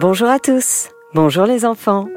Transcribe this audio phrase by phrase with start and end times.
[0.00, 2.08] Bonjour à tous, bonjour les enfants.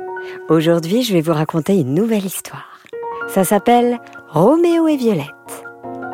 [0.50, 2.79] Aujourd'hui, je vais vous raconter une nouvelle histoire.
[3.27, 5.27] Ça s'appelle Roméo et Violette.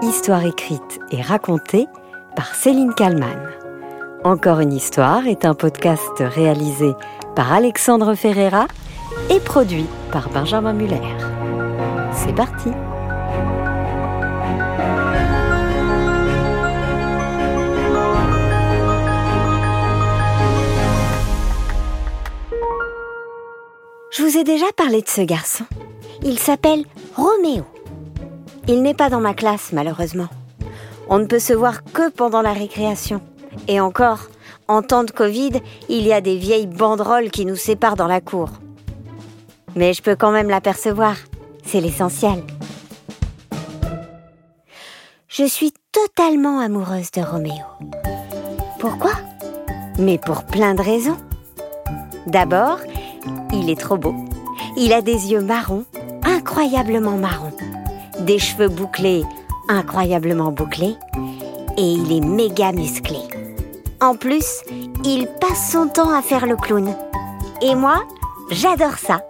[0.01, 1.87] Histoire écrite et racontée
[2.35, 3.49] par Céline Kallmann.
[4.25, 6.91] Encore une histoire est un podcast réalisé
[7.33, 8.67] par Alexandre Ferreira
[9.29, 11.15] et produit par Benjamin Muller.
[12.11, 12.71] C'est parti
[24.33, 25.65] vous déjà parlé de ce garçon.
[26.23, 27.65] Il s'appelle Roméo.
[28.67, 30.27] Il n'est pas dans ma classe, malheureusement.
[31.07, 33.21] On ne peut se voir que pendant la récréation.
[33.67, 34.21] Et encore,
[34.67, 38.21] en temps de Covid, il y a des vieilles banderoles qui nous séparent dans la
[38.21, 38.49] cour.
[39.75, 41.15] Mais je peux quand même l'apercevoir.
[41.63, 42.43] C'est l'essentiel.
[45.27, 47.65] Je suis totalement amoureuse de Roméo.
[48.79, 49.11] Pourquoi?
[49.99, 51.17] Mais pour plein de raisons.
[52.25, 52.79] D'abord,
[53.53, 54.15] il est trop beau.
[54.77, 55.85] Il a des yeux marrons,
[56.23, 57.53] incroyablement marrons.
[58.19, 59.23] Des cheveux bouclés,
[59.69, 60.95] incroyablement bouclés.
[61.77, 63.19] Et il est méga musclé.
[64.01, 64.61] En plus,
[65.05, 66.95] il passe son temps à faire le clown.
[67.61, 68.03] Et moi,
[68.51, 69.21] j'adore ça.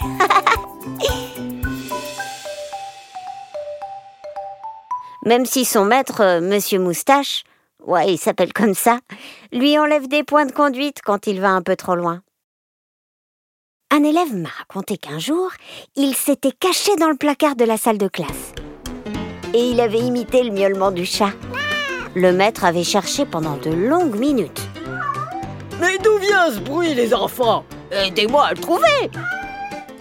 [5.24, 7.44] Même si son maître, euh, Monsieur Moustache,
[7.86, 8.98] ouais, il s'appelle comme ça,
[9.52, 12.22] lui enlève des points de conduite quand il va un peu trop loin.
[13.90, 15.50] Un élève m'a raconté qu'un jour,
[15.96, 18.52] il s'était caché dans le placard de la salle de classe.
[19.54, 21.32] Et il avait imité le miaulement du chat.
[22.14, 24.60] Le maître avait cherché pendant de longues minutes.
[25.80, 27.64] Mais d'où vient ce bruit, les enfants?
[27.90, 29.10] Aidez-moi à le trouver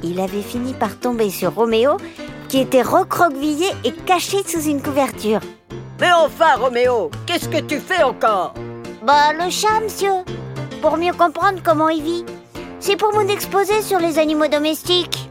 [0.04, 1.96] Il avait fini par tomber sur Roméo,
[2.50, 5.40] qui était recroquevillé et caché sous une couverture.
[6.02, 8.54] Mais enfin, Roméo, qu'est-ce que tu fais encore?
[9.04, 10.26] Bah, le chat, monsieur.
[10.82, 12.26] Pour mieux comprendre comment il vit.
[12.80, 15.30] C'est pour mon exposé sur les animaux domestiques.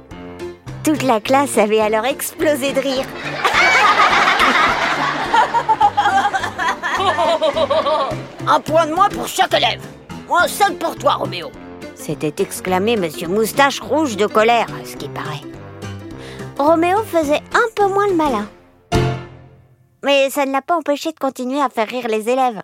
[0.83, 3.07] Toute la classe avait alors explosé de rire.
[8.49, 9.81] Un point de moins pour chaque élève
[10.29, 11.51] Moi, seul pour toi, Roméo
[11.95, 15.43] S'était exclamé Monsieur Moustache rouge de colère, à ce qui paraît.
[16.59, 18.49] Roméo faisait un peu moins le malin.
[20.05, 22.61] Mais ça ne l'a pas empêché de continuer à faire rire les élèves.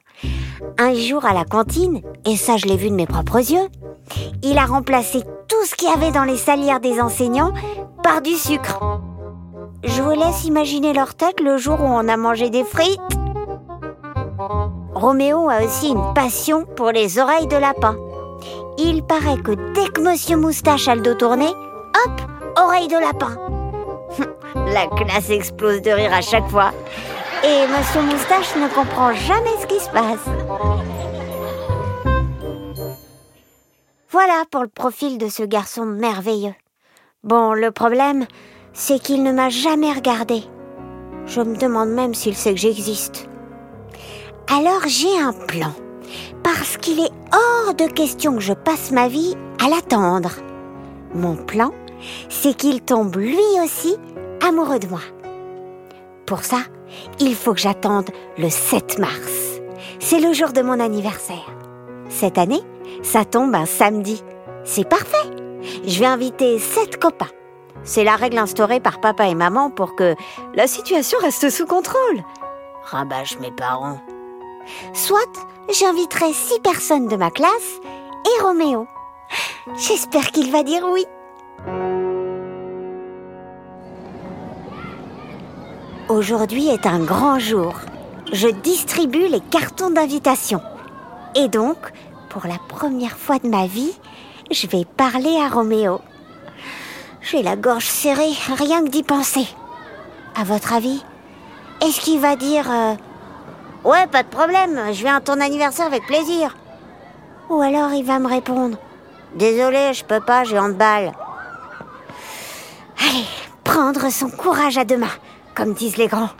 [0.78, 3.68] Un jour à la cantine, et ça je l'ai vu de mes propres yeux,
[4.42, 7.52] il a remplacé tout ce qu'il y avait dans les salières des enseignants
[8.02, 8.80] par du sucre.
[9.84, 13.00] Je vous laisse imaginer leur tête le jour où on a mangé des frites.
[14.94, 17.96] Roméo a aussi une passion pour les oreilles de lapin.
[18.78, 22.20] Il paraît que dès que Monsieur Moustache a le dos tourné, hop,
[22.56, 23.36] oreille de lapin.
[24.54, 26.72] La classe explose de rire à chaque fois.
[27.44, 30.28] Et Monsieur Moustache ne comprend jamais ce qui se passe.
[34.10, 36.54] Voilà pour le profil de ce garçon merveilleux.
[37.24, 38.26] Bon, le problème,
[38.72, 40.44] c'est qu'il ne m'a jamais regardé.
[41.26, 43.28] Je me demande même s'il sait que j'existe.
[44.48, 45.72] Alors j'ai un plan,
[46.44, 50.30] parce qu'il est hors de question que je passe ma vie à l'attendre.
[51.14, 51.72] Mon plan,
[52.28, 53.96] c'est qu'il tombe lui aussi
[54.46, 55.00] amoureux de moi.
[56.26, 56.58] Pour ça,
[57.20, 59.60] il faut que j'attende le 7 mars.
[59.98, 61.50] C'est le jour de mon anniversaire.
[62.08, 62.62] Cette année,
[63.02, 64.22] ça tombe un samedi.
[64.64, 65.30] C'est parfait.
[65.86, 67.30] Je vais inviter sept copains.
[67.84, 70.14] C'est la règle instaurée par papa et maman pour que
[70.54, 72.22] la situation reste sous contrôle.
[72.84, 74.00] Rabâche mes parents.
[74.92, 75.18] Soit
[75.72, 77.80] j'inviterai six personnes de ma classe
[78.26, 78.86] et Roméo.
[79.76, 81.04] J'espère qu'il va dire oui.
[86.12, 87.72] Aujourd'hui est un grand jour.
[88.34, 90.60] Je distribue les cartons d'invitation.
[91.34, 91.78] Et donc,
[92.28, 93.94] pour la première fois de ma vie,
[94.50, 96.02] je vais parler à Roméo.
[97.22, 99.46] J'ai la gorge serrée, rien que d'y penser.
[100.38, 101.02] À votre avis,
[101.80, 102.94] est-ce qu'il va dire euh,
[103.82, 106.54] Ouais, pas de problème, je viens à ton anniversaire avec plaisir
[107.48, 108.76] Ou alors il va me répondre
[109.34, 111.12] Désolé, je peux pas, j'ai handball.
[113.00, 113.24] Allez,
[113.64, 115.18] prendre son courage à deux mains,
[115.54, 116.30] comme disent les grands.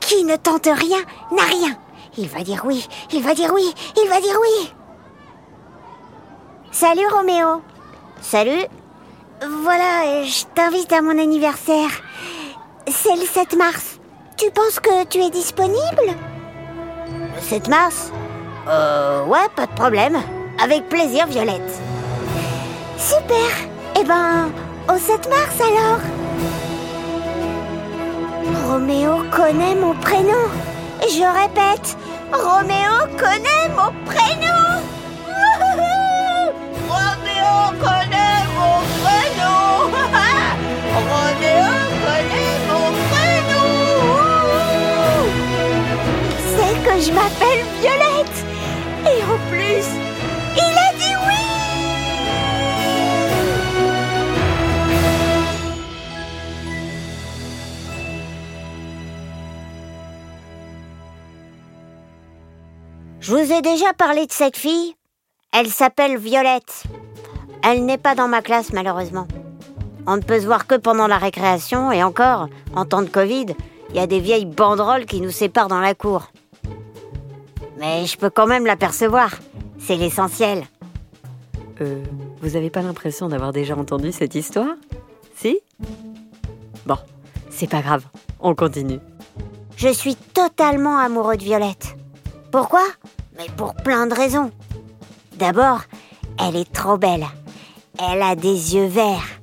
[0.00, 0.98] Qui ne tente rien
[1.32, 1.76] n'a rien.
[2.18, 4.72] Il va dire oui, il va dire oui, il va dire oui.
[6.70, 7.62] Salut Roméo.
[8.20, 8.64] Salut.
[9.62, 11.90] Voilà, je t'invite à mon anniversaire.
[12.88, 13.98] C'est le 7 mars.
[14.36, 16.14] Tu penses que tu es disponible?
[17.34, 18.12] Le 7 mars?
[18.68, 20.18] Euh, ouais, pas de problème.
[20.62, 21.80] Avec plaisir, Violette.
[22.98, 23.50] Super.
[23.98, 24.50] Eh ben,
[24.88, 26.00] au 7 mars alors.
[28.86, 30.46] Roméo connaît mon prénom.
[31.02, 31.96] Je répète,
[32.32, 34.62] Roméo connaît mon prénom.
[36.88, 39.90] Roméo connaît mon prénom.
[41.10, 41.74] Roméo
[42.06, 43.70] connaît mon prénom.
[46.30, 48.38] Il sait que je m'appelle Violette.
[49.04, 49.88] Et en plus,
[63.36, 64.94] vous ai déjà parlé de cette fille?
[65.52, 66.84] Elle s'appelle Violette.
[67.62, 69.28] Elle n'est pas dans ma classe malheureusement.
[70.06, 73.46] On ne peut se voir que pendant la récréation et encore, en temps de Covid,
[73.90, 76.32] il y a des vieilles banderoles qui nous séparent dans la cour.
[77.76, 79.34] Mais je peux quand même l'apercevoir.
[79.78, 80.64] C'est l'essentiel.
[81.82, 82.02] Euh,
[82.40, 84.76] vous avez pas l'impression d'avoir déjà entendu cette histoire?
[85.36, 85.58] Si?
[86.86, 86.96] Bon,
[87.50, 88.04] c'est pas grave,
[88.40, 89.00] on continue.
[89.76, 91.96] Je suis totalement amoureux de Violette.
[92.50, 92.84] Pourquoi?
[93.36, 94.50] Mais pour plein de raisons.
[95.34, 95.80] D'abord,
[96.38, 97.26] elle est trop belle.
[97.98, 99.40] Elle a des yeux verts.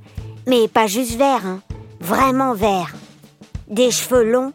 [0.48, 1.62] Mais pas juste verts, hein.
[2.00, 2.94] vraiment verts.
[3.68, 4.54] Des cheveux longs,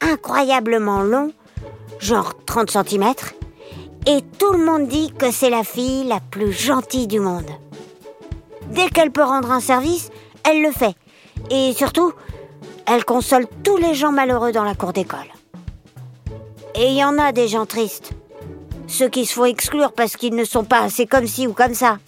[0.00, 1.32] incroyablement longs,
[1.98, 3.14] genre 30 cm.
[4.06, 7.50] Et tout le monde dit que c'est la fille la plus gentille du monde.
[8.70, 10.10] Dès qu'elle peut rendre un service,
[10.44, 10.94] elle le fait.
[11.50, 12.12] Et surtout,
[12.86, 15.18] elle console tous les gens malheureux dans la cour d'école.
[16.74, 18.12] Et il y en a des gens tristes.
[18.90, 21.74] Ceux qui se font exclure parce qu'ils ne sont pas assez comme ci ou comme
[21.74, 21.98] ça.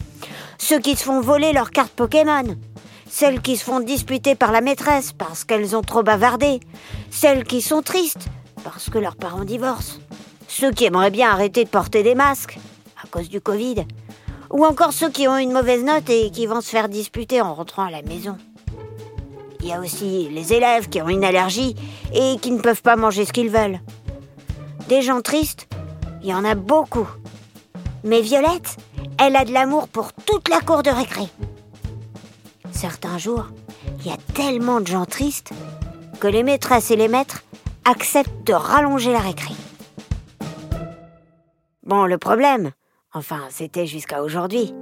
[0.58, 2.56] Ceux qui se font voler leurs cartes Pokémon.
[3.08, 6.58] Celles qui se font disputer par la maîtresse parce qu'elles ont trop bavardé.
[7.08, 8.26] Celles qui sont tristes
[8.64, 10.00] parce que leurs parents divorcent.
[10.48, 12.58] Ceux qui aimeraient bien arrêter de porter des masques
[13.02, 13.86] à cause du Covid.
[14.50, 17.54] Ou encore ceux qui ont une mauvaise note et qui vont se faire disputer en
[17.54, 18.36] rentrant à la maison.
[19.60, 21.76] Il y a aussi les élèves qui ont une allergie
[22.12, 23.78] et qui ne peuvent pas manger ce qu'ils veulent.
[24.88, 25.68] Des gens tristes,
[26.22, 27.08] il y en a beaucoup.
[28.04, 28.76] Mais Violette,
[29.18, 31.24] elle a de l'amour pour toute la cour de récré.
[32.72, 33.46] Certains jours,
[34.00, 35.52] il y a tellement de gens tristes
[36.20, 37.42] que les maîtresses et les maîtres
[37.84, 39.54] acceptent de rallonger la récré.
[41.84, 42.70] Bon, le problème,
[43.12, 44.72] enfin c'était jusqu'à aujourd'hui,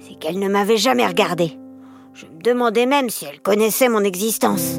[0.00, 1.56] c'est qu'elle ne m'avait jamais regardé.
[2.14, 4.78] Je me demandais même si elle connaissait mon existence.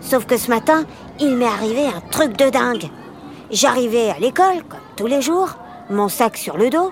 [0.00, 0.84] Sauf que ce matin,
[1.20, 2.90] il m'est arrivé un truc de dingue.
[3.52, 5.50] J'arrivais à l'école, comme tous les jours,
[5.90, 6.90] mon sac sur le dos,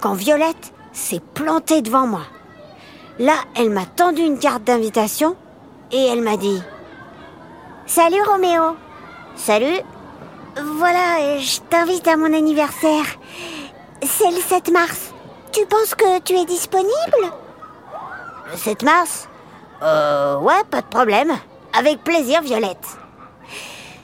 [0.00, 2.22] quand Violette s'est plantée devant moi.
[3.20, 5.36] Là, elle m'a tendu une carte d'invitation
[5.92, 6.60] et elle m'a dit
[7.86, 8.76] Salut Roméo
[9.36, 9.80] Salut
[10.56, 13.04] Voilà, je t'invite à mon anniversaire.
[14.02, 15.14] C'est le 7 mars.
[15.52, 17.32] Tu penses que tu es disponible?
[18.50, 19.28] Le 7 mars?
[19.82, 21.32] Euh, ouais, pas de problème.
[21.72, 22.86] Avec plaisir, Violette.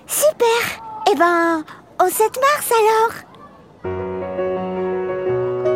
[0.06, 1.62] Super Eh ben,
[2.02, 3.12] au 7 mars alors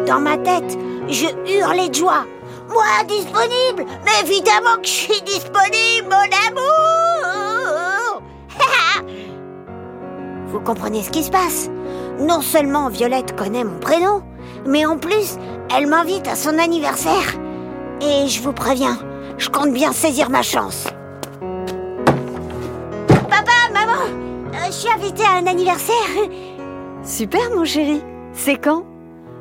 [0.06, 0.78] Dans ma tête,
[1.08, 2.24] je hurlais de joie.
[2.70, 8.22] Moi, disponible Mais évidemment que je suis disponible, mon amour
[10.46, 11.68] Vous comprenez ce qui se passe?
[12.18, 14.22] Non seulement Violette connaît mon prénom,
[14.66, 15.36] mais en plus,
[15.74, 17.34] elle m'invite à son anniversaire.
[18.00, 18.98] Et je vous préviens,
[19.36, 20.88] je compte bien saisir ma chance.
[24.68, 25.94] Je suis invitée à un anniversaire.
[27.02, 28.84] Super mon chéri, c'est quand?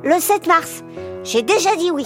[0.03, 0.83] Le 7 mars.
[1.23, 2.05] J'ai déjà dit oui.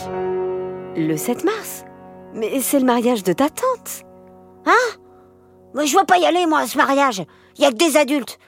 [0.95, 1.85] Le 7 mars?
[2.33, 4.04] Mais c'est le mariage de ta tante
[4.66, 4.97] Hein?
[5.75, 7.23] Mais je veux pas y aller, moi, à ce mariage.
[7.57, 8.40] Il y a que des adultes.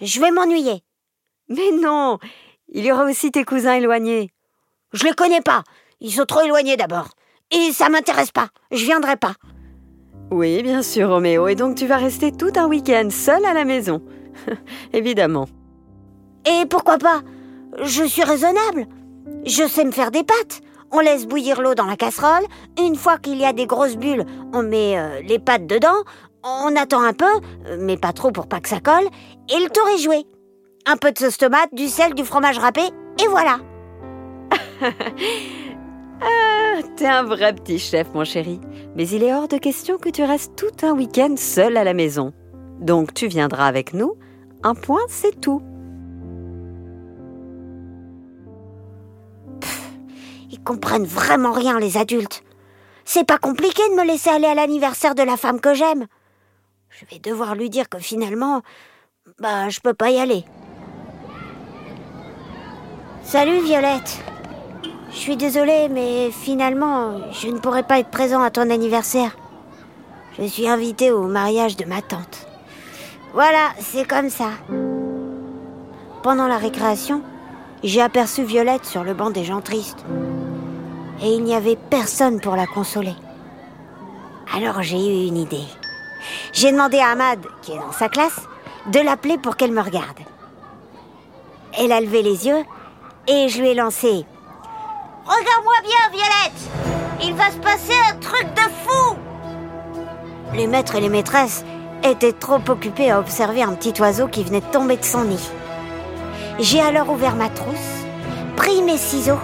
[0.00, 0.82] Je vais m'ennuyer.
[1.48, 2.18] Mais non
[2.68, 4.30] Il y aura aussi tes cousins éloignés.
[4.92, 5.62] Je les connais pas.
[6.00, 7.08] Ils sont trop éloignés d'abord.
[7.50, 8.48] Et ça m'intéresse pas.
[8.70, 9.34] Je viendrai pas.
[10.30, 11.48] Oui, bien sûr, Roméo.
[11.48, 14.02] Et donc tu vas rester tout un week-end seul à la maison.
[14.92, 15.46] Évidemment.
[16.46, 17.20] Et pourquoi pas?
[17.82, 18.86] Je suis raisonnable.
[19.46, 20.60] Je sais me faire des pâtes.
[20.90, 22.44] On laisse bouillir l'eau dans la casserole.
[22.78, 26.02] Une fois qu'il y a des grosses bulles, on met euh, les pâtes dedans.
[26.44, 27.40] On attend un peu,
[27.78, 29.08] mais pas trop pour pas que ça colle.
[29.48, 30.26] Et le tour est joué.
[30.86, 32.82] Un peu de sauce tomate, du sel, du fromage râpé,
[33.22, 33.58] et voilà.
[36.24, 38.60] Ah, t'es un vrai petit chef, mon chéri.
[38.94, 41.94] Mais il est hors de question que tu restes tout un week-end seul à la
[41.94, 42.32] maison.
[42.80, 44.14] Donc tu viendras avec nous.
[44.64, 45.62] Un point, c'est tout.
[50.50, 52.44] Ils comprennent vraiment rien, les adultes.
[53.04, 56.06] C'est pas compliqué de me laisser aller à l'anniversaire de la femme que j'aime.
[56.90, 58.62] Je vais devoir lui dire que finalement,
[59.40, 60.44] bah, je peux pas y aller.
[63.24, 64.22] Salut Violette.
[65.10, 69.36] Je suis désolée, mais finalement, je ne pourrai pas être présent à ton anniversaire.
[70.38, 72.46] Je suis invitée au mariage de ma tante.
[73.34, 74.50] Voilà, c'est comme ça.
[76.22, 77.22] Pendant la récréation,
[77.82, 80.04] j'ai aperçu Violette sur le banc des gens tristes.
[81.22, 83.14] Et il n'y avait personne pour la consoler.
[84.54, 85.64] Alors j'ai eu une idée.
[86.52, 88.48] J'ai demandé à Ahmad, qui est dans sa classe,
[88.86, 90.18] de l'appeler pour qu'elle me regarde.
[91.78, 92.64] Elle a levé les yeux
[93.28, 94.26] et je lui ai lancé
[95.24, 99.16] Regarde-moi bien, Violette Il va se passer un truc de fou
[100.52, 101.64] Les maîtres et les maîtresses
[102.04, 105.50] étaient trop occupés à observer un petit oiseau qui venait de tomber de son nid.
[106.58, 108.04] J'ai alors ouvert ma trousse,
[108.56, 109.40] pris mes ciseaux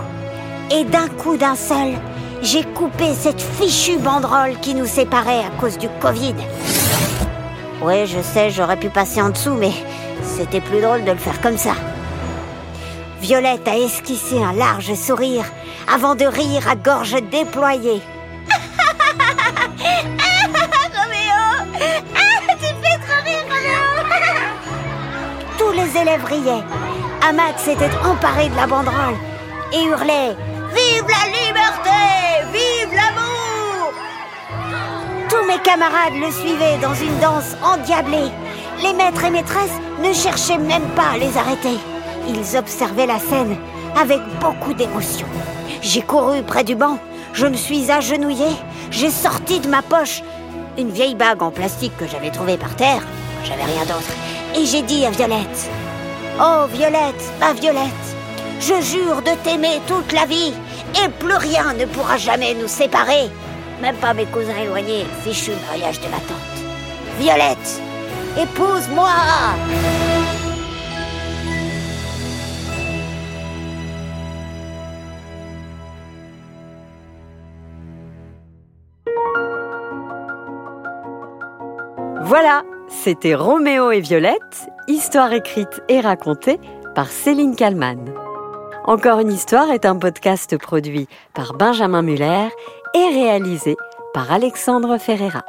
[0.71, 1.95] et d'un coup d'un seul,
[2.43, 6.35] j'ai coupé cette fichue banderole qui nous séparait à cause du Covid.
[7.83, 9.73] Ouais, je sais, j'aurais pu passer en dessous, mais
[10.23, 11.73] c'était plus drôle de le faire comme ça.
[13.21, 15.45] Violette a esquissé un large sourire
[15.93, 18.00] avant de rire à gorge déployée.
[26.02, 26.64] Élèves riaient.
[27.28, 29.17] Ahmad s'était emparé de la banderole
[29.73, 30.37] et hurlait
[30.75, 31.90] Vive la liberté
[32.52, 33.93] Vive l'amour
[35.28, 38.31] Tous mes camarades le suivaient dans une danse endiablée.
[38.83, 41.78] Les maîtres et maîtresses ne cherchaient même pas à les arrêter.
[42.28, 43.57] Ils observaient la scène
[44.00, 45.26] avec beaucoup d'émotion.
[45.83, 46.99] J'ai couru près du banc,
[47.33, 48.57] je me suis agenouillée,
[48.90, 50.23] j'ai sorti de ma poche
[50.78, 53.02] une vieille bague en plastique que j'avais trouvée par terre,
[53.45, 54.12] j'avais rien d'autre,
[54.57, 55.69] et j'ai dit à Violette
[56.40, 58.16] Oh Violette, ma Violette,
[58.61, 60.54] je jure de t'aimer toute la vie
[60.95, 63.28] et plus rien ne pourra jamais nous séparer.
[63.83, 66.59] Même pas mes cousins éloignés, fichu mariage de ma tante.
[67.18, 67.83] Violette,
[68.40, 69.11] épouse-moi
[82.23, 86.59] Voilà, c'était Roméo et Violette, histoire écrite et racontée
[86.95, 88.12] par Céline Kallmann.
[88.85, 92.49] Encore une histoire est un podcast produit par Benjamin Muller
[92.95, 93.76] et réalisé
[94.14, 95.45] par Alexandre Ferreira.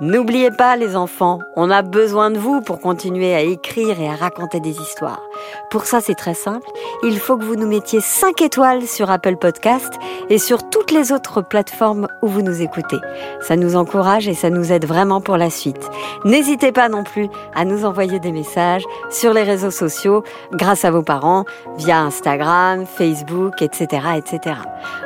[0.00, 4.14] N'oubliez pas les enfants, on a besoin de vous pour continuer à écrire et à
[4.14, 5.22] raconter des histoires.
[5.70, 6.68] Pour ça c'est très simple,
[7.02, 9.94] il faut que vous nous mettiez 5 étoiles sur Apple Podcast
[10.28, 12.98] et sur toutes les autres plateformes où vous nous écoutez.
[13.40, 15.88] Ça nous encourage et ça nous aide vraiment pour la suite.
[16.26, 20.90] N'hésitez pas non plus à nous envoyer des messages sur les réseaux sociaux grâce à
[20.90, 21.46] vos parents
[21.78, 24.08] via Instagram, Facebook, etc.
[24.18, 24.56] etc.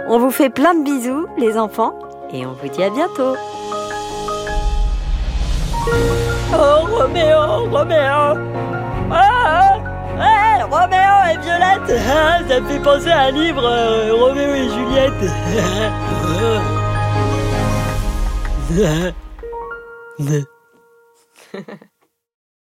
[0.08, 1.94] On vous fait plein de bisous les enfants
[2.32, 3.36] et on vous dit à bientôt.
[6.52, 8.36] Oh, Roméo, Roméo.
[9.10, 9.78] Ah,
[10.18, 12.00] ah Roméo et Violette.
[12.08, 15.24] Ah, Ça me fait penser à un livre, euh, Roméo et Juliette.